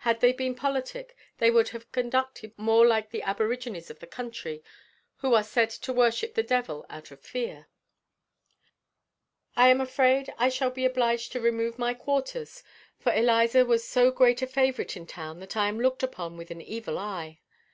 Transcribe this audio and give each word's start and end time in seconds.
Had 0.00 0.20
they 0.20 0.34
been 0.34 0.54
politic, 0.54 1.16
they 1.38 1.50
would 1.50 1.70
have 1.70 1.90
conducted 1.92 2.52
more 2.58 2.86
like 2.86 3.08
the 3.08 3.22
aborigines 3.22 3.88
of 3.88 4.00
the 4.00 4.06
country, 4.06 4.62
who 5.20 5.32
are 5.32 5.42
said 5.42 5.70
to 5.70 5.94
worship 5.94 6.34
the 6.34 6.42
devil 6.42 6.84
out 6.90 7.10
of 7.10 7.20
fear. 7.22 7.68
I 9.56 9.68
am 9.70 9.80
afraid 9.80 10.30
I 10.36 10.50
shall 10.50 10.68
be 10.70 10.84
obliged 10.84 11.32
to 11.32 11.40
remove 11.40 11.78
my 11.78 11.94
quarters, 11.94 12.62
for 12.98 13.14
Eliza 13.14 13.64
was 13.64 13.82
so 13.88 14.10
great 14.10 14.42
a 14.42 14.46
favorite 14.46 14.94
in 14.94 15.06
town 15.06 15.40
that 15.40 15.56
I 15.56 15.68
am 15.68 15.80
looked 15.80 16.02
upon 16.02 16.36
with 16.36 16.50
an 16.50 16.60
evil 16.60 16.98
eye. 16.98 17.38